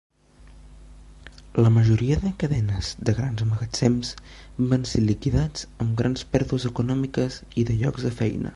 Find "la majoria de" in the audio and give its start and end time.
1.65-2.31